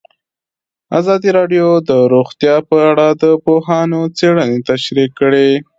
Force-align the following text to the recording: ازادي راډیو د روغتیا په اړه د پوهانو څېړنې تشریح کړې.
ازادي 0.99 1.29
راډیو 1.37 1.67
د 1.89 1.91
روغتیا 2.13 2.55
په 2.69 2.77
اړه 2.89 3.07
د 3.23 3.23
پوهانو 3.43 4.01
څېړنې 4.17 4.57
تشریح 4.69 5.09
کړې. 5.19 5.49